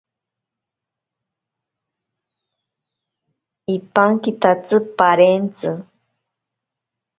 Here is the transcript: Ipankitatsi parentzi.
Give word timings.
Ipankitatsi 3.75 4.75
parentzi. 4.97 5.71